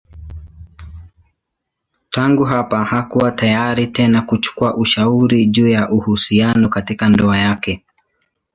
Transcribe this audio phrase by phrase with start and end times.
[2.09, 7.85] Tangu hapa hakuwa tayari tena kuchukua ushauri juu ya uhusiano katika ndoa yake.